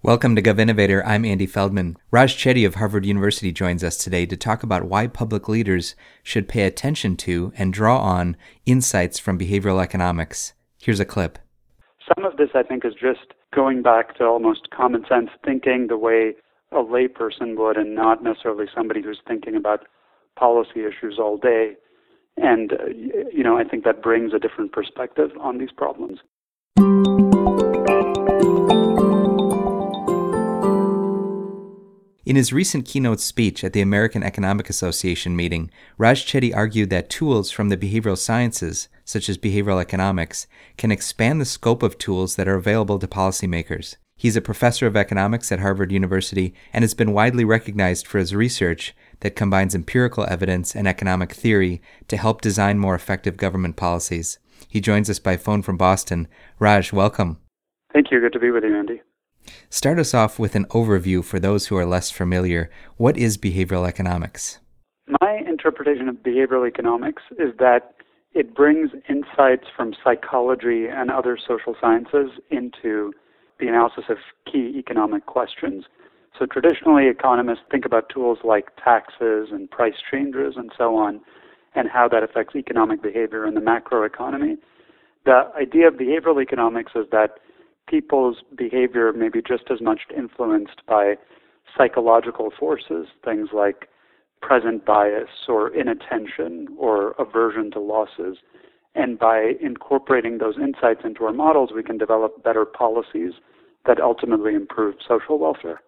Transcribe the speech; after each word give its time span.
Welcome 0.00 0.36
to 0.36 0.42
GovInnovator. 0.42 1.02
I'm 1.04 1.24
Andy 1.24 1.44
Feldman. 1.44 1.96
Raj 2.12 2.36
Chetty 2.36 2.64
of 2.64 2.76
Harvard 2.76 3.04
University 3.04 3.50
joins 3.50 3.82
us 3.82 3.96
today 3.96 4.26
to 4.26 4.36
talk 4.36 4.62
about 4.62 4.84
why 4.84 5.08
public 5.08 5.48
leaders 5.48 5.96
should 6.22 6.46
pay 6.46 6.62
attention 6.62 7.16
to 7.16 7.52
and 7.58 7.72
draw 7.72 7.98
on 7.98 8.36
insights 8.64 9.18
from 9.18 9.36
behavioral 9.36 9.82
economics. 9.82 10.52
Here's 10.80 11.00
a 11.00 11.04
clip. 11.04 11.40
Some 12.14 12.24
of 12.24 12.36
this, 12.36 12.50
I 12.54 12.62
think, 12.62 12.84
is 12.84 12.94
just 12.94 13.34
going 13.52 13.82
back 13.82 14.16
to 14.18 14.24
almost 14.24 14.70
common 14.70 15.04
sense 15.08 15.30
thinking 15.44 15.88
the 15.88 15.98
way 15.98 16.34
a 16.70 16.76
layperson 16.76 17.56
would 17.56 17.76
and 17.76 17.96
not 17.96 18.22
necessarily 18.22 18.66
somebody 18.72 19.02
who's 19.02 19.20
thinking 19.26 19.56
about 19.56 19.84
policy 20.38 20.84
issues 20.84 21.18
all 21.18 21.38
day. 21.38 21.72
And, 22.36 22.72
uh, 22.72 22.86
you 23.32 23.42
know, 23.42 23.58
I 23.58 23.64
think 23.64 23.82
that 23.82 24.00
brings 24.00 24.32
a 24.32 24.38
different 24.38 24.70
perspective 24.70 25.30
on 25.40 25.58
these 25.58 25.72
problems. 25.76 26.20
In 32.28 32.36
his 32.36 32.52
recent 32.52 32.84
keynote 32.84 33.20
speech 33.20 33.64
at 33.64 33.72
the 33.72 33.80
American 33.80 34.22
Economic 34.22 34.68
Association 34.68 35.34
meeting, 35.34 35.70
Raj 35.96 36.26
Chetty 36.26 36.54
argued 36.54 36.90
that 36.90 37.08
tools 37.08 37.50
from 37.50 37.70
the 37.70 37.76
behavioral 37.78 38.18
sciences, 38.18 38.90
such 39.02 39.30
as 39.30 39.38
behavioral 39.38 39.80
economics, 39.80 40.46
can 40.76 40.92
expand 40.92 41.40
the 41.40 41.46
scope 41.46 41.82
of 41.82 41.96
tools 41.96 42.36
that 42.36 42.46
are 42.46 42.56
available 42.56 42.98
to 42.98 43.06
policymakers. 43.06 43.96
He's 44.14 44.36
a 44.36 44.42
professor 44.42 44.86
of 44.86 44.94
economics 44.94 45.50
at 45.50 45.60
Harvard 45.60 45.90
University 45.90 46.52
and 46.70 46.82
has 46.82 46.92
been 46.92 47.14
widely 47.14 47.46
recognized 47.46 48.06
for 48.06 48.18
his 48.18 48.34
research 48.34 48.94
that 49.20 49.34
combines 49.34 49.74
empirical 49.74 50.26
evidence 50.28 50.76
and 50.76 50.86
economic 50.86 51.32
theory 51.32 51.80
to 52.08 52.18
help 52.18 52.42
design 52.42 52.78
more 52.78 52.94
effective 52.94 53.38
government 53.38 53.76
policies. 53.76 54.38
He 54.68 54.82
joins 54.82 55.08
us 55.08 55.18
by 55.18 55.38
phone 55.38 55.62
from 55.62 55.78
Boston. 55.78 56.28
Raj, 56.58 56.92
welcome. 56.92 57.38
Thank 57.90 58.10
you. 58.10 58.20
Good 58.20 58.34
to 58.34 58.38
be 58.38 58.50
with 58.50 58.64
you, 58.64 58.76
Andy. 58.76 59.00
Start 59.70 59.98
us 59.98 60.14
off 60.14 60.38
with 60.38 60.54
an 60.54 60.64
overview 60.66 61.24
for 61.24 61.38
those 61.38 61.66
who 61.66 61.76
are 61.76 61.86
less 61.86 62.10
familiar. 62.10 62.70
What 62.96 63.16
is 63.16 63.36
behavioral 63.36 63.88
economics? 63.88 64.58
My 65.20 65.40
interpretation 65.46 66.08
of 66.08 66.16
behavioral 66.16 66.66
economics 66.66 67.22
is 67.38 67.54
that 67.58 67.94
it 68.34 68.54
brings 68.54 68.90
insights 69.08 69.66
from 69.74 69.94
psychology 70.04 70.86
and 70.86 71.10
other 71.10 71.38
social 71.38 71.74
sciences 71.80 72.30
into 72.50 73.12
the 73.58 73.68
analysis 73.68 74.04
of 74.08 74.18
key 74.50 74.74
economic 74.78 75.26
questions. 75.26 75.84
So 76.38 76.46
traditionally, 76.46 77.08
economists 77.08 77.64
think 77.70 77.84
about 77.84 78.08
tools 78.08 78.38
like 78.44 78.76
taxes 78.76 79.48
and 79.50 79.70
price 79.70 79.96
changes 80.10 80.54
and 80.56 80.70
so 80.76 80.94
on, 80.96 81.20
and 81.74 81.88
how 81.88 82.08
that 82.08 82.22
affects 82.22 82.54
economic 82.54 83.02
behavior 83.02 83.46
in 83.46 83.54
the 83.54 83.60
macroeconomy. 83.60 84.58
The 85.24 85.50
idea 85.56 85.88
of 85.88 85.94
behavioral 85.94 86.40
economics 86.40 86.92
is 86.94 87.06
that 87.10 87.40
people's 87.88 88.38
behavior 88.56 89.12
may 89.12 89.28
be 89.28 89.40
just 89.40 89.64
as 89.70 89.80
much 89.80 90.00
influenced 90.16 90.82
by 90.86 91.14
psychological 91.76 92.50
forces, 92.58 93.06
things 93.24 93.48
like 93.52 93.88
present 94.40 94.84
bias 94.84 95.28
or 95.48 95.74
inattention 95.74 96.68
or 96.78 97.12
aversion 97.18 97.70
to 97.72 97.80
losses. 97.80 98.38
And 98.94 99.18
by 99.18 99.52
incorporating 99.60 100.38
those 100.38 100.56
insights 100.56 101.00
into 101.04 101.24
our 101.24 101.32
models, 101.32 101.70
we 101.74 101.82
can 101.82 101.98
develop 101.98 102.42
better 102.42 102.64
policies 102.64 103.32
that 103.86 104.00
ultimately 104.00 104.54
improve 104.54 104.96
social 105.06 105.38
welfare. 105.38 105.80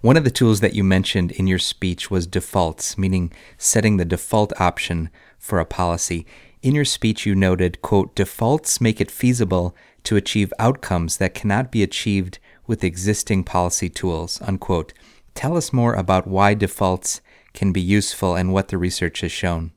One 0.00 0.16
of 0.16 0.24
the 0.24 0.30
tools 0.30 0.60
that 0.60 0.74
you 0.74 0.82
mentioned 0.82 1.32
in 1.32 1.46
your 1.46 1.58
speech 1.58 2.10
was 2.10 2.26
defaults, 2.26 2.96
meaning 2.96 3.32
setting 3.58 3.96
the 3.96 4.06
default 4.06 4.58
option 4.58 5.10
for 5.38 5.58
a 5.58 5.66
policy. 5.66 6.26
In 6.62 6.74
your 6.74 6.84
speech, 6.84 7.26
you 7.26 7.34
noted, 7.34 7.82
quote, 7.82 8.14
defaults 8.14 8.80
make 8.80 9.00
it 9.00 9.10
feasible 9.10 9.74
to 10.04 10.16
achieve 10.16 10.52
outcomes 10.58 11.16
that 11.18 11.34
cannot 11.34 11.70
be 11.70 11.82
achieved 11.82 12.38
with 12.66 12.84
existing 12.84 13.44
policy 13.44 13.88
tools, 13.88 14.40
unquote. 14.42 14.92
Tell 15.34 15.56
us 15.56 15.72
more 15.72 15.94
about 15.94 16.26
why 16.26 16.54
defaults 16.54 17.20
can 17.52 17.72
be 17.72 17.80
useful 17.80 18.34
and 18.34 18.52
what 18.52 18.68
the 18.68 18.78
research 18.78 19.20
has 19.20 19.32
shown. 19.32 19.72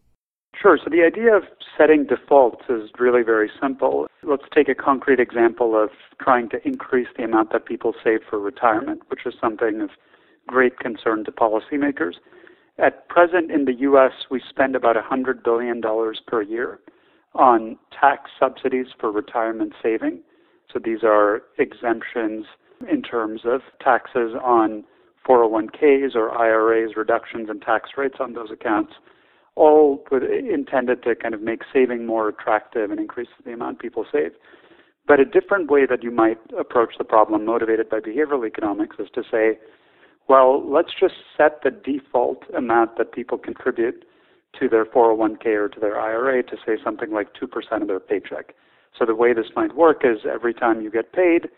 Sure. 0.59 0.77
So 0.77 0.89
the 0.89 1.03
idea 1.03 1.35
of 1.35 1.43
setting 1.77 2.05
defaults 2.05 2.63
is 2.69 2.89
really 2.99 3.23
very 3.23 3.49
simple. 3.61 4.07
Let's 4.23 4.45
take 4.53 4.69
a 4.69 4.75
concrete 4.75 5.19
example 5.19 5.75
of 5.81 5.89
trying 6.21 6.49
to 6.49 6.67
increase 6.67 7.07
the 7.17 7.23
amount 7.23 7.51
that 7.51 7.65
people 7.65 7.93
save 8.03 8.19
for 8.29 8.39
retirement, 8.39 9.01
which 9.07 9.25
is 9.25 9.33
something 9.41 9.81
of 9.81 9.89
great 10.47 10.79
concern 10.79 11.25
to 11.25 11.31
policymakers. 11.31 12.13
At 12.77 13.07
present 13.07 13.51
in 13.51 13.65
the 13.65 13.73
U.S., 13.73 14.11
we 14.31 14.41
spend 14.49 14.75
about 14.75 14.95
$100 14.95 15.43
billion 15.43 15.81
per 16.27 16.41
year 16.41 16.79
on 17.35 17.77
tax 17.99 18.31
subsidies 18.39 18.87
for 18.99 19.11
retirement 19.11 19.73
saving. 19.81 20.21
So 20.71 20.79
these 20.83 21.03
are 21.03 21.43
exemptions 21.57 22.45
in 22.89 23.01
terms 23.01 23.41
of 23.45 23.61
taxes 23.81 24.33
on 24.43 24.83
401ks 25.27 26.15
or 26.15 26.31
IRAs, 26.31 26.95
reductions 26.95 27.49
in 27.49 27.59
tax 27.59 27.91
rates 27.97 28.15
on 28.19 28.33
those 28.33 28.51
accounts, 28.51 28.93
all 29.55 30.03
intended 30.11 31.03
to 31.03 31.15
kind 31.15 31.33
of 31.33 31.41
make 31.41 31.61
saving 31.71 32.05
more 32.05 32.27
attractive 32.27 32.91
and 32.91 32.99
increase 32.99 33.29
the 33.45 33.53
amount 33.53 33.79
people 33.79 34.05
save. 34.11 34.31
But 35.07 35.19
a 35.19 35.25
different 35.25 35.69
way 35.69 35.85
that 35.85 36.03
you 36.03 36.11
might 36.11 36.39
approach 36.57 36.95
the 36.97 37.03
problem, 37.03 37.45
motivated 37.45 37.89
by 37.89 37.99
behavioral 37.99 38.47
economics, 38.47 38.97
is 38.99 39.07
to 39.15 39.23
say, 39.29 39.59
well, 40.27 40.63
let's 40.69 40.91
just 40.97 41.15
set 41.37 41.59
the 41.63 41.71
default 41.71 42.43
amount 42.55 42.97
that 42.97 43.11
people 43.11 43.37
contribute 43.37 44.05
to 44.59 44.69
their 44.69 44.85
401k 44.85 45.45
or 45.47 45.69
to 45.69 45.79
their 45.79 45.99
IRA 45.99 46.43
to 46.43 46.57
say 46.65 46.77
something 46.83 47.11
like 47.11 47.29
2% 47.33 47.81
of 47.81 47.87
their 47.87 47.99
paycheck. 47.99 48.53
So 48.97 49.05
the 49.05 49.15
way 49.15 49.33
this 49.33 49.47
might 49.55 49.75
work 49.75 50.01
is 50.03 50.19
every 50.31 50.53
time 50.53 50.81
you 50.81 50.91
get 50.91 51.13
paid, 51.13 51.49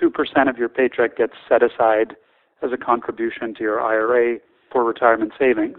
2% 0.00 0.48
of 0.48 0.58
your 0.58 0.68
paycheck 0.68 1.16
gets 1.16 1.34
set 1.48 1.62
aside 1.62 2.16
as 2.62 2.72
a 2.72 2.76
contribution 2.76 3.54
to 3.54 3.62
your 3.62 3.80
IRA 3.80 4.38
for 4.70 4.84
retirement 4.84 5.32
savings. 5.38 5.78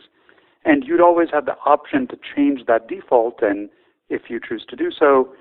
And 0.64 0.84
you'd 0.86 1.02
always 1.02 1.30
have 1.32 1.46
the 1.46 1.58
option 1.66 2.08
to 2.08 2.18
change 2.36 2.62
that 2.68 2.88
default, 2.88 3.42
and 3.42 3.70
if 4.10 4.24
you 4.30 4.40
choose 4.40 4.66
to 4.70 4.76
do 4.76 4.90
so, 4.92 5.34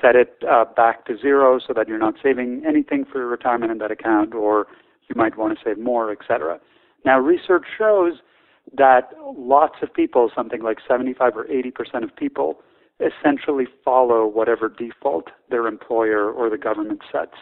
set 0.00 0.16
it 0.16 0.42
uh, 0.50 0.64
back 0.64 1.04
to 1.06 1.18
zero 1.18 1.58
so 1.64 1.74
that 1.74 1.88
you're 1.88 1.98
not 1.98 2.14
saving 2.22 2.62
anything 2.66 3.04
for 3.04 3.18
your 3.18 3.26
retirement 3.26 3.72
in 3.72 3.78
that 3.78 3.90
account, 3.90 4.34
or 4.34 4.66
you 5.08 5.14
might 5.16 5.36
want 5.36 5.58
to 5.58 5.62
save 5.62 5.78
more, 5.78 6.10
etc. 6.10 6.58
Now, 7.04 7.18
research 7.18 7.64
shows 7.76 8.14
that 8.76 9.10
lots 9.36 9.76
of 9.82 9.92
people, 9.92 10.30
something 10.34 10.62
like 10.62 10.78
75 10.86 11.36
or 11.36 11.50
80 11.50 11.70
percent 11.70 12.04
of 12.04 12.14
people, 12.14 12.60
essentially 13.00 13.66
follow 13.84 14.26
whatever 14.26 14.68
default 14.68 15.28
their 15.48 15.66
employer 15.66 16.30
or 16.30 16.50
the 16.50 16.58
government 16.58 17.00
sets. 17.10 17.34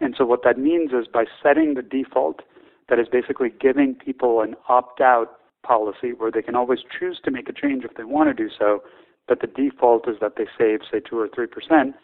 And 0.00 0.14
so 0.16 0.24
what 0.24 0.42
that 0.44 0.58
means 0.58 0.92
is 0.92 1.06
by 1.06 1.24
setting 1.42 1.74
the 1.74 1.82
default, 1.82 2.40
that 2.88 2.98
is 2.98 3.06
basically 3.10 3.50
giving 3.60 3.94
people 3.94 4.40
an 4.42 4.54
opt-out 4.68 5.38
policy 5.62 6.12
where 6.12 6.30
they 6.30 6.42
can 6.42 6.54
always 6.54 6.80
choose 6.98 7.18
to 7.24 7.30
make 7.30 7.48
a 7.48 7.52
change 7.52 7.84
if 7.84 7.94
they 7.96 8.04
want 8.04 8.28
to 8.28 8.34
do 8.34 8.50
so, 8.58 8.82
but 9.26 9.40
the 9.40 9.46
default 9.46 10.06
is 10.08 10.16
that 10.20 10.36
they 10.36 10.46
save, 10.58 10.80
say, 10.90 11.00
2 11.00 11.18
or 11.18 11.28
3 11.28 11.46
percent, 11.46 11.94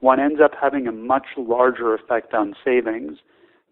one 0.00 0.18
ends 0.18 0.40
up 0.42 0.52
having 0.60 0.86
a 0.86 0.92
much 0.92 1.26
larger 1.36 1.94
effect 1.94 2.34
on 2.34 2.54
savings 2.64 3.18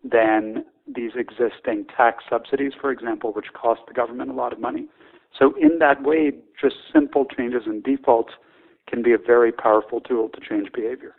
than 0.05 0.65
these 0.95 1.12
existing 1.15 1.87
tax 1.97 2.25
subsidies, 2.28 2.73
for 2.81 2.91
example, 2.91 3.33
which 3.33 3.53
cost 3.55 3.81
the 3.87 3.95
government 3.95 4.31
a 4.31 4.34
lot 4.34 4.53
of 4.53 4.61
money. 4.61 4.89
So, 5.39 5.55
in 5.56 5.78
that 5.78 6.03
way, 6.03 6.33
just 6.61 6.77
simple 6.93 7.25
changes 7.25 7.62
in 7.67 7.83
defaults 7.83 8.33
can 8.89 9.03
be 9.03 9.12
a 9.12 9.19
very 9.19 9.53
powerful 9.53 10.01
tool 10.01 10.28
to 10.31 10.41
change 10.41 10.73
behavior. 10.73 11.15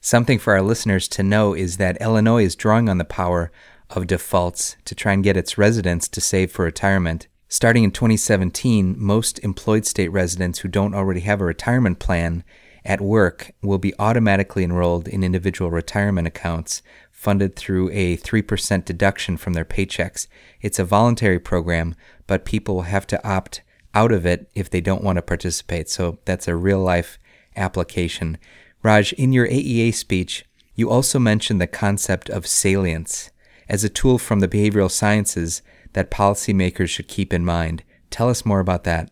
Something 0.00 0.38
for 0.38 0.54
our 0.54 0.62
listeners 0.62 1.08
to 1.08 1.22
know 1.22 1.54
is 1.54 1.76
that 1.76 2.00
Illinois 2.00 2.44
is 2.44 2.56
drawing 2.56 2.88
on 2.88 2.98
the 2.98 3.04
power 3.04 3.50
of 3.90 4.06
defaults 4.06 4.76
to 4.84 4.94
try 4.94 5.12
and 5.12 5.24
get 5.24 5.36
its 5.36 5.58
residents 5.58 6.08
to 6.08 6.20
save 6.20 6.52
for 6.52 6.64
retirement. 6.64 7.26
Starting 7.48 7.82
in 7.82 7.90
2017, 7.90 8.94
most 8.96 9.38
employed 9.40 9.84
state 9.84 10.08
residents 10.08 10.60
who 10.60 10.68
don't 10.68 10.94
already 10.94 11.20
have 11.20 11.40
a 11.40 11.44
retirement 11.44 11.98
plan 11.98 12.44
at 12.84 13.00
work 13.00 13.50
will 13.62 13.78
be 13.78 13.92
automatically 13.98 14.64
enrolled 14.64 15.08
in 15.08 15.24
individual 15.24 15.70
retirement 15.70 16.26
accounts 16.26 16.82
funded 17.20 17.54
through 17.54 17.90
a 17.90 18.16
3% 18.16 18.86
deduction 18.86 19.36
from 19.36 19.52
their 19.52 19.64
paychecks. 19.64 20.26
It's 20.62 20.78
a 20.78 20.84
voluntary 20.86 21.38
program, 21.38 21.94
but 22.26 22.46
people 22.46 22.82
have 22.82 23.06
to 23.08 23.28
opt 23.28 23.60
out 23.92 24.10
of 24.10 24.24
it 24.24 24.50
if 24.54 24.70
they 24.70 24.80
don't 24.80 25.04
want 25.04 25.16
to 25.16 25.22
participate. 25.22 25.90
So 25.90 26.18
that's 26.24 26.48
a 26.48 26.56
real 26.56 26.78
life 26.78 27.18
application. 27.54 28.38
Raj, 28.82 29.12
in 29.12 29.34
your 29.34 29.46
AEA 29.46 29.92
speech, 29.92 30.46
you 30.74 30.88
also 30.88 31.18
mentioned 31.18 31.60
the 31.60 31.66
concept 31.66 32.30
of 32.30 32.46
salience 32.46 33.30
as 33.68 33.84
a 33.84 33.90
tool 33.90 34.16
from 34.16 34.40
the 34.40 34.48
behavioral 34.48 34.90
sciences 34.90 35.60
that 35.92 36.10
policymakers 36.10 36.88
should 36.88 37.06
keep 37.06 37.34
in 37.34 37.44
mind. 37.44 37.84
Tell 38.08 38.30
us 38.30 38.46
more 38.46 38.60
about 38.60 38.84
that. 38.84 39.10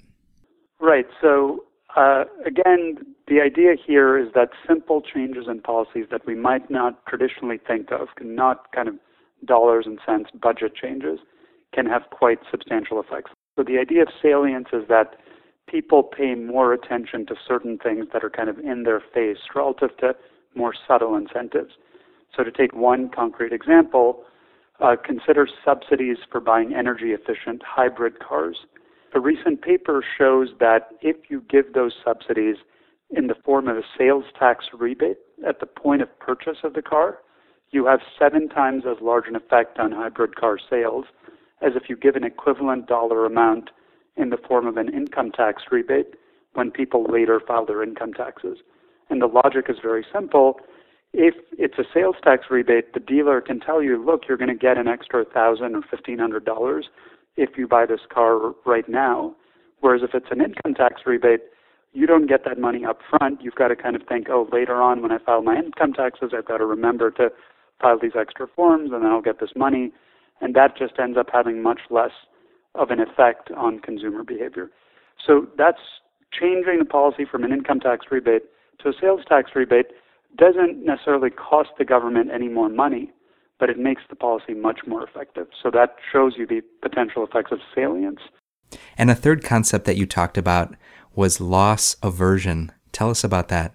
Right. 0.81 1.07
So, 1.21 1.58
uh, 1.99 2.25
again, 2.47 2.97
the 3.27 3.41
idea 3.41 3.75
here 3.75 4.17
is 4.17 4.29
that 4.35 4.51
simple 4.67 5.03
changes 5.03 5.47
in 5.49 5.61
policies 5.61 6.07
that 6.13 6.25
we 6.27 6.35
might 6.37 6.71
not 6.71 7.05
traditionally 7.07 7.59
think 7.67 7.91
of, 7.91 8.07
not 8.21 8.71
kind 8.73 8.87
of 8.87 8.95
dollars 9.45 9.85
and 9.87 9.99
cents 10.07 10.31
budget 10.41 10.75
changes, 10.77 11.19
can 11.75 11.87
have 11.87 12.03
quite 12.11 12.39
substantial 12.51 13.01
effects. 13.01 13.33
So 13.57 13.65
the 13.65 13.79
idea 13.79 14.03
of 14.03 14.09
salience 14.23 14.69
is 14.73 14.85
that 14.89 15.17
people 15.67 16.05
pay 16.05 16.37
more 16.37 16.73
attention 16.73 17.27
to 17.27 17.35
certain 17.47 17.79
things 17.79 18.07
that 18.13 18.23
are 18.23 18.31
kind 18.31 18.49
of 18.49 18.61
in 18.61 18.85
their 18.85 19.03
face 19.13 19.39
relative 19.55 19.97
to 19.99 20.15
more 20.55 20.75
subtle 20.87 21.17
incentives. 21.17 21.73
So 22.37 22.45
to 22.45 22.53
take 22.53 22.75
one 22.75 23.11
concrete 23.11 23.53
example, 23.53 24.23
uh, 24.81 24.95
consider 25.05 25.49
subsidies 25.65 26.19
for 26.31 26.41
buying 26.41 26.75
energy 26.75 27.11
efficient 27.11 27.63
hybrid 27.67 28.21
cars. 28.21 28.57
A 29.15 29.21
recent 29.21 29.63
paper 29.63 30.05
shows 30.19 30.49
that 30.61 30.91
if 31.01 31.31
you 31.31 31.43
give 31.49 31.73
those 31.73 31.95
subsidies 32.05 32.57
in 33.11 33.27
the 33.27 33.35
form 33.35 33.67
of 33.67 33.79
a 33.79 33.83
sales 33.97 34.25
tax 34.39 34.67
rebate 34.73 35.19
at 35.47 35.61
the 35.61 35.67
point 35.67 36.03
of 36.03 36.19
purchase 36.19 36.59
of 36.63 36.75
the 36.75 36.83
car, 36.83 37.19
you 37.71 37.87
have 37.87 38.01
seven 38.19 38.49
times 38.49 38.85
as 38.87 39.01
large 39.01 39.27
an 39.27 39.37
effect 39.37 39.79
on 39.79 39.93
hybrid 39.93 40.37
car 40.37 40.59
sales 40.59 41.07
as 41.63 41.73
if 41.75 41.89
you 41.89 41.97
give 41.97 42.17
an 42.17 42.25
equivalent 42.25 42.87
dollar 42.87 43.25
amount 43.25 43.71
in 44.17 44.31
the 44.31 44.37
form 44.37 44.67
of 44.67 44.77
an 44.77 44.93
income 44.93 45.31
tax 45.31 45.63
rebate 45.71 46.15
when 46.55 46.71
people 46.71 47.05
later 47.05 47.41
file 47.41 47.65
their 47.65 47.83
income 47.83 48.13
taxes. 48.13 48.59
And 49.11 49.23
the 49.23 49.27
logic 49.27 49.67
is 49.69 49.77
very 49.83 50.05
simple. 50.13 50.61
If 51.15 51.35
it's 51.53 51.79
a 51.79 51.85
sales 51.95 52.17
tax 52.23 52.47
rebate, 52.51 52.93
the 52.93 53.01
dealer 53.01 53.41
can 53.41 53.59
tell 53.59 53.83
you, 53.83 54.05
look, 54.05 54.25
you're 54.29 54.37
going 54.37 54.49
to 54.49 54.55
get 54.55 54.77
an 54.77 54.87
extra 54.87 55.25
thousand 55.25 55.75
or 55.75 55.83
fifteen 55.83 56.19
hundred 56.19 56.45
dollars 56.45 56.89
if 57.39 57.57
you 57.57 57.67
buy 57.67 57.87
this 57.87 58.01
car 58.13 58.53
right 58.67 58.89
now. 58.89 59.35
Whereas 59.81 60.03
if 60.03 60.11
it's 60.13 60.27
an 60.31 60.41
income 60.41 60.75
tax 60.75 61.03
rebate, 61.07 61.41
you 61.93 62.07
don't 62.07 62.27
get 62.27 62.45
that 62.45 62.59
money 62.59 62.85
up 62.85 62.99
front. 63.09 63.41
You've 63.43 63.55
got 63.55 63.69
to 63.69 63.77
kind 63.77 63.97
of 63.97 64.03
think, 64.07 64.27
oh, 64.29 64.49
later 64.53 64.83
on 64.83 65.01
when 65.01 65.13
I 65.13 65.19
file 65.19 65.43
my 65.43 65.57
income 65.57 65.93
taxes, 65.93 66.33
I've 66.37 66.47
got 66.47 66.59
to 66.59 66.67
remember 66.67 67.11
to 67.13 67.31
file 67.81 67.99
these 68.01 68.13
extra 68.19 68.47
forms 68.55 68.91
and 68.93 69.05
then 69.05 69.11
I'll 69.11 69.23
get 69.23 69.41
this 69.41 69.53
money. 69.57 69.93
And 70.41 70.55
that 70.55 70.77
just 70.77 70.95
ends 70.99 71.17
up 71.17 71.29
having 71.33 71.63
much 71.63 71.81
less 71.91 72.11
of 72.75 72.91
an 72.91 73.01
effect 73.01 73.51
on 73.57 73.79
consumer 73.79 74.25
behavior. 74.25 74.71
So 75.25 75.47
that's 75.57 75.81
changing 76.39 76.79
the 76.81 76.85
policy 76.85 77.25
from 77.25 77.45
an 77.45 77.53
income 77.53 77.81
tax 77.81 78.07
rebate 78.11 78.43
to 78.83 78.91
a 78.91 78.93
sales 79.01 79.21
tax 79.29 79.53
rebate 79.55 79.87
doesn't 80.37 80.85
necessarily 80.85 81.31
cost 81.31 81.71
the 81.79 81.85
government 81.85 82.31
any 82.33 82.49
more 82.49 82.69
money, 82.69 83.11
but 83.59 83.71
it 83.71 83.79
makes 83.79 84.03
the 84.09 84.17
policy 84.17 84.55
much 84.55 84.81
more 84.87 85.03
effective. 85.03 85.49
So 85.63 85.71
that 85.73 85.97
shows 86.13 86.35
you 86.37 86.47
the 86.47 86.63
potential 86.83 87.25
effects 87.25 87.53
of 87.53 87.59
salience. 87.75 88.21
And 88.97 89.11
a 89.11 89.15
third 89.15 89.43
concept 89.43 89.85
that 89.87 89.97
you 89.97 90.07
talked 90.07 90.39
about 90.39 90.75
was 91.15 91.41
loss 91.41 91.97
aversion. 92.03 92.73
Tell 92.93 93.11
us 93.11 93.25
about 93.25 93.49
that. 93.49 93.75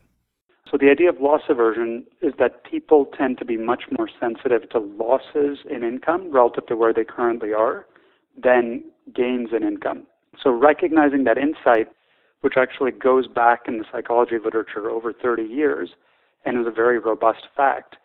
So 0.70 0.78
the 0.80 0.90
idea 0.90 1.10
of 1.10 1.22
loss 1.22 1.42
aversion 1.50 2.06
is 2.22 2.34
that 2.40 2.64
people 2.64 3.06
tend 3.18 3.38
to 3.38 3.46
be 3.46 3.58
much 3.58 3.84
more 3.96 4.10
sensitive 4.20 4.70
to 4.72 4.80
losses 4.80 5.60
in 5.70 5.84
income 5.84 6.32
relative 6.32 6.66
to 6.68 6.76
where 6.76 6.94
they 6.94 7.04
currently 7.04 7.54
are 7.54 7.86
than 8.42 8.84
gains 9.14 9.50
in 9.56 9.64
income. 9.64 10.08
So 10.42 10.50
recognizing 10.50 11.26
that 11.26 11.38
insight, 11.38 11.90
which 12.42 12.56
actually 12.58 12.92
goes 12.92 13.28
back 13.28 13.64
in 13.68 13.78
the 13.78 13.86
psychology 13.92 14.38
literature 14.44 14.90
over 14.90 15.14
30 15.14 15.44
years 15.44 15.90
and 16.44 16.60
is 16.60 16.66
a 16.66 16.72
very 16.72 16.98
robust 16.98 17.46
fact, 17.56 17.98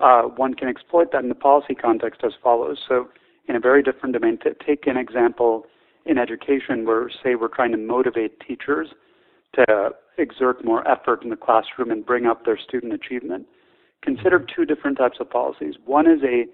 uh, 0.00 0.22
one 0.22 0.54
can 0.54 0.68
exploit 0.68 1.12
that 1.12 1.22
in 1.22 1.28
the 1.28 1.34
policy 1.34 1.74
context 1.74 2.22
as 2.24 2.32
follows. 2.42 2.78
So 2.88 3.08
in 3.48 3.56
a 3.56 3.60
very 3.60 3.82
different 3.82 4.12
domain, 4.12 4.38
t- 4.42 4.50
take 4.64 4.86
an 4.86 4.96
example 4.96 5.66
in 6.06 6.18
education 6.18 6.86
where, 6.86 7.10
say, 7.22 7.34
we're 7.34 7.48
trying 7.48 7.72
to 7.72 7.78
motivate 7.78 8.40
teachers 8.40 8.88
to 9.54 9.90
exert 10.18 10.64
more 10.64 10.86
effort 10.86 11.22
in 11.22 11.30
the 11.30 11.36
classroom 11.36 11.90
and 11.90 12.04
bring 12.04 12.26
up 12.26 12.44
their 12.44 12.58
student 12.58 12.92
achievement. 12.92 13.46
Consider 14.02 14.44
two 14.54 14.64
different 14.64 14.98
types 14.98 15.18
of 15.20 15.30
policies. 15.30 15.74
One 15.84 16.06
is 16.06 16.20
a 16.22 16.46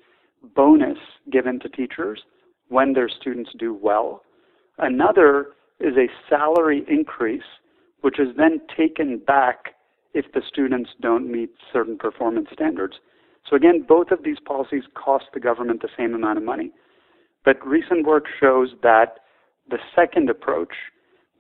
bonus 0.55 0.99
given 1.31 1.61
to 1.61 1.69
teachers 1.69 2.23
when 2.69 2.93
their 2.93 3.08
students 3.08 3.50
do 3.58 3.75
well. 3.75 4.23
Another 4.79 5.49
is 5.81 5.96
a 5.96 6.08
salary 6.29 6.85
increase, 6.88 7.43
which 8.00 8.19
is 8.19 8.29
then 8.37 8.61
taken 8.76 9.19
back 9.19 9.75
if 10.14 10.32
the 10.32 10.43
students 10.46 10.91
don't 11.00 11.31
meet 11.31 11.50
certain 11.73 11.99
performance 11.99 12.49
standards. 12.52 12.96
So 13.49 13.56
again, 13.56 13.85
both 13.87 14.11
of 14.11 14.25
these 14.25 14.38
policies 14.44 14.85
cost 14.94 15.26
the 15.35 15.41
government 15.41 15.82
the 15.82 15.88
same 15.96 16.14
amount 16.14 16.38
of 16.38 16.44
money. 16.44 16.73
But 17.44 17.64
recent 17.67 18.06
work 18.06 18.25
shows 18.41 18.70
that 18.82 19.19
the 19.69 19.79
second 19.94 20.31
approach, 20.31 20.75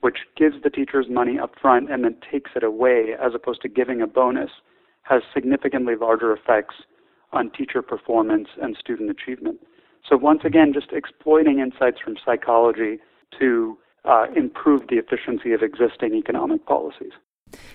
which 0.00 0.18
gives 0.36 0.56
the 0.62 0.70
teachers 0.70 1.06
money 1.08 1.38
up 1.38 1.52
front 1.60 1.90
and 1.90 2.04
then 2.04 2.16
takes 2.30 2.50
it 2.54 2.62
away 2.62 3.14
as 3.20 3.32
opposed 3.34 3.62
to 3.62 3.68
giving 3.68 4.02
a 4.02 4.06
bonus, 4.06 4.50
has 5.02 5.22
significantly 5.32 5.94
larger 5.98 6.32
effects 6.32 6.74
on 7.32 7.50
teacher 7.50 7.82
performance 7.82 8.48
and 8.62 8.76
student 8.78 9.10
achievement. 9.10 9.60
So 10.08 10.16
once 10.16 10.40
again, 10.44 10.72
just 10.74 10.92
exploiting 10.92 11.58
insights 11.58 11.98
from 12.02 12.16
psychology 12.24 12.98
to 13.38 13.78
uh, 14.04 14.26
improve 14.36 14.82
the 14.88 14.96
efficiency 14.96 15.52
of 15.52 15.62
existing 15.62 16.14
economic 16.14 16.66
policies. 16.66 17.12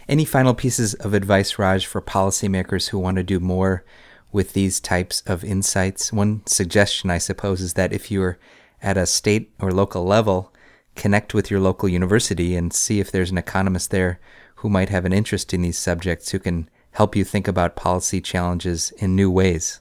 Any 0.08 0.26
final 0.26 0.54
pieces 0.54 0.94
of 0.96 1.14
advice, 1.14 1.58
Raj, 1.58 1.86
for 1.88 2.02
policymakers 2.02 2.90
who 2.90 3.00
want 3.00 3.18
to 3.18 3.24
do 3.24 3.40
more 3.40 3.84
with 4.32 4.54
these 4.54 4.80
types 4.80 5.22
of 5.26 5.44
insights? 5.44 6.14
One 6.14 6.42
suggestion, 6.46 7.10
I 7.10 7.18
suppose, 7.18 7.62
is 7.62 7.74
that 7.74 7.94
if 7.94 8.12
you're 8.12 8.38
at 8.82 8.98
a 8.98 9.06
state 9.06 9.52
or 9.60 9.72
local 9.72 10.04
level, 10.04 10.54
connect 10.96 11.34
with 11.34 11.50
your 11.50 11.60
local 11.60 11.90
university 11.90 12.56
and 12.56 12.74
see 12.74 13.00
if 13.00 13.12
there's 13.12 13.32
an 13.32 13.38
economist 13.38 13.92
there 13.92 14.20
who 14.56 14.70
might 14.70 14.90
have 14.90 15.06
an 15.06 15.14
interest 15.14 15.54
in 15.54 15.62
these 15.62 15.78
subjects 15.78 16.32
who 16.32 16.40
can 16.40 16.70
help 16.92 17.16
you 17.16 17.24
think 17.24 17.48
about 17.48 17.76
policy 17.76 18.20
challenges 18.20 18.92
in 18.98 19.16
new 19.16 19.32
ways. 19.32 19.80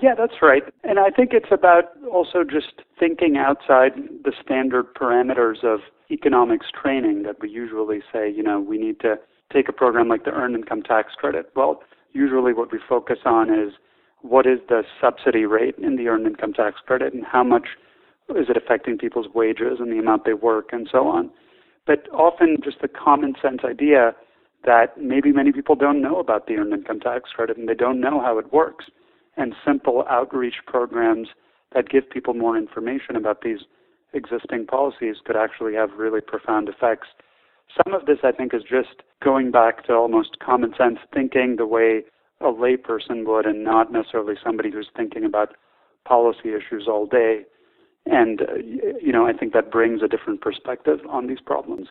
Yeah, 0.00 0.14
that's 0.14 0.40
right. 0.40 0.62
And 0.84 0.98
I 0.98 1.10
think 1.10 1.32
it's 1.32 1.50
about 1.50 1.84
also 2.10 2.44
just 2.44 2.82
thinking 2.98 3.36
outside 3.36 3.92
the 4.24 4.32
standard 4.42 4.94
parameters 4.94 5.64
of 5.64 5.80
economics 6.10 6.66
training 6.70 7.24
that 7.24 7.40
we 7.40 7.50
usually 7.50 8.00
say, 8.12 8.30
you 8.30 8.42
know, 8.42 8.60
we 8.60 8.78
need 8.78 9.00
to 9.00 9.16
take 9.52 9.68
a 9.68 9.72
program 9.72 10.08
like 10.08 10.24
the 10.24 10.30
Earned 10.30 10.54
Income 10.54 10.82
Tax 10.82 11.12
Credit. 11.16 11.50
Well, 11.54 11.82
usually 12.12 12.52
what 12.52 12.72
we 12.72 12.78
focus 12.88 13.18
on 13.24 13.52
is 13.52 13.74
what 14.20 14.46
is 14.46 14.60
the 14.68 14.82
subsidy 15.00 15.44
rate 15.44 15.74
in 15.78 15.96
the 15.96 16.08
Earned 16.08 16.26
Income 16.26 16.54
Tax 16.54 16.76
Credit 16.84 17.12
and 17.12 17.24
how 17.24 17.42
much 17.42 17.68
is 18.30 18.48
it 18.48 18.56
affecting 18.56 18.98
people's 18.98 19.26
wages 19.34 19.78
and 19.80 19.92
the 19.92 19.98
amount 19.98 20.24
they 20.24 20.34
work 20.34 20.68
and 20.72 20.88
so 20.90 21.08
on. 21.08 21.30
But 21.86 22.08
often 22.12 22.58
just 22.62 22.80
the 22.80 22.88
common 22.88 23.34
sense 23.42 23.60
idea 23.64 24.14
that 24.64 24.96
maybe 24.96 25.32
many 25.32 25.50
people 25.50 25.74
don't 25.74 26.00
know 26.00 26.20
about 26.20 26.46
the 26.46 26.54
Earned 26.54 26.72
Income 26.72 27.00
Tax 27.00 27.30
Credit 27.34 27.56
and 27.56 27.68
they 27.68 27.74
don't 27.74 28.00
know 28.00 28.20
how 28.20 28.38
it 28.38 28.52
works 28.52 28.86
and 29.36 29.54
simple 29.66 30.04
outreach 30.08 30.56
programs 30.66 31.28
that 31.74 31.88
give 31.88 32.08
people 32.08 32.34
more 32.34 32.56
information 32.56 33.16
about 33.16 33.42
these 33.42 33.60
existing 34.12 34.66
policies 34.66 35.16
could 35.24 35.36
actually 35.36 35.74
have 35.74 35.90
really 35.96 36.20
profound 36.20 36.68
effects. 36.68 37.08
Some 37.76 37.94
of 37.94 38.06
this, 38.06 38.18
I 38.22 38.32
think, 38.32 38.52
is 38.54 38.62
just 38.62 39.02
going 39.22 39.50
back 39.50 39.86
to 39.86 39.94
almost 39.94 40.38
common 40.40 40.74
sense 40.76 40.98
thinking 41.12 41.56
the 41.56 41.66
way 41.66 42.02
a 42.40 42.46
layperson 42.46 43.24
would 43.24 43.46
and 43.46 43.64
not 43.64 43.92
necessarily 43.92 44.34
somebody 44.42 44.70
who's 44.70 44.88
thinking 44.96 45.24
about 45.24 45.54
policy 46.06 46.50
issues 46.50 46.86
all 46.88 47.06
day. 47.06 47.42
And, 48.04 48.42
uh, 48.42 48.54
you 49.00 49.12
know, 49.12 49.26
I 49.26 49.32
think 49.32 49.52
that 49.52 49.70
brings 49.70 50.02
a 50.02 50.08
different 50.08 50.40
perspective 50.40 50.98
on 51.08 51.28
these 51.28 51.40
problems. 51.40 51.88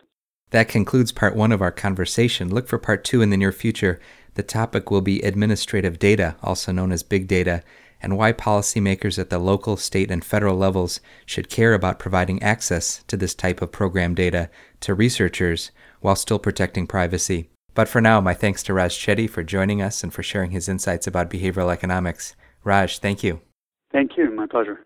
That 0.50 0.68
concludes 0.68 1.12
part 1.12 1.34
one 1.34 1.50
of 1.52 1.62
our 1.62 1.70
conversation. 1.70 2.54
Look 2.54 2.68
for 2.68 2.78
part 2.78 3.04
two 3.04 3.22
in 3.22 3.30
the 3.30 3.38
near 3.38 3.52
future. 3.52 3.98
The 4.34 4.42
topic 4.42 4.90
will 4.90 5.00
be 5.00 5.20
administrative 5.22 5.98
data, 5.98 6.36
also 6.42 6.72
known 6.72 6.92
as 6.92 7.02
big 7.02 7.26
data, 7.26 7.62
and 8.02 8.18
why 8.18 8.32
policymakers 8.32 9.18
at 9.18 9.30
the 9.30 9.38
local, 9.38 9.76
state, 9.76 10.10
and 10.10 10.24
federal 10.24 10.56
levels 10.56 11.00
should 11.24 11.48
care 11.48 11.72
about 11.72 11.98
providing 11.98 12.42
access 12.42 13.04
to 13.06 13.16
this 13.16 13.34
type 13.34 13.62
of 13.62 13.72
program 13.72 14.14
data 14.14 14.50
to 14.80 14.92
researchers 14.92 15.70
while 16.00 16.16
still 16.16 16.38
protecting 16.38 16.86
privacy. 16.86 17.48
But 17.74 17.88
for 17.88 18.00
now, 18.00 18.20
my 18.20 18.34
thanks 18.34 18.62
to 18.64 18.74
Raj 18.74 18.92
Chetty 18.98 19.30
for 19.30 19.42
joining 19.42 19.80
us 19.80 20.02
and 20.02 20.12
for 20.12 20.22
sharing 20.22 20.50
his 20.50 20.68
insights 20.68 21.06
about 21.06 21.30
behavioral 21.30 21.72
economics. 21.72 22.34
Raj, 22.64 22.98
thank 22.98 23.22
you. 23.22 23.40
Thank 23.92 24.16
you. 24.16 24.30
My 24.30 24.46
pleasure. 24.46 24.84